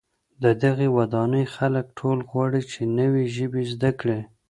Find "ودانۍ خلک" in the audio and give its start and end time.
0.97-1.85